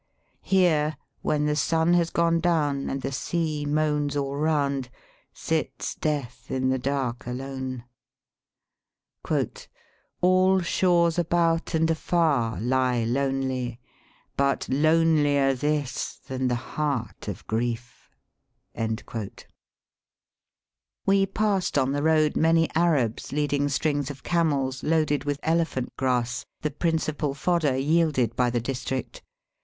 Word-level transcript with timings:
Here, 0.41 0.97
when 1.21 1.45
the 1.45 1.55
sun 1.55 1.93
has 1.93 2.09
gone 2.09 2.39
down 2.39 2.89
and 2.89 3.03
the 3.03 3.11
sea 3.11 3.67
moans 3.67 4.17
all 4.17 4.35
round, 4.35 4.89
sits 5.31 5.93
Death 5.93 6.49
in 6.49 6.69
the 6.69 6.79
dark 6.79 7.27
alone. 7.27 7.83
AH 10.21 10.61
shores 10.61 11.19
about 11.19 11.75
and 11.75 11.91
afar 11.91 12.59
lie 12.59 13.03
lonely, 13.03 13.79
But 14.35 14.67
lonelier 14.69 15.53
this 15.53 16.15
than 16.25 16.47
the 16.47 16.55
heart 16.55 17.27
of 17.27 17.45
grief. 17.45 18.09
We 21.05 21.25
passed 21.27 21.77
on 21.77 21.91
the 21.91 22.01
road 22.01 22.35
many 22.35 22.71
Arabs 22.73 23.31
leading 23.31 23.69
strings 23.69 24.09
of 24.09 24.23
camels 24.23 24.81
loaded 24.81 25.25
with 25.25 25.39
elephant 25.43 25.95
grass, 25.95 26.43
the 26.61 26.71
principal 26.71 27.35
fodder 27.35 27.77
yielded 27.77 28.35
by 28.35 28.49
the 28.49 28.59
district. 28.61 29.21